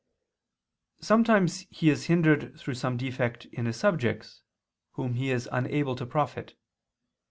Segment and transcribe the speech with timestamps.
[0.99, 4.41] Sometimes he is hindered through some defect in his subjects,
[4.93, 6.57] whom he is unable to profit.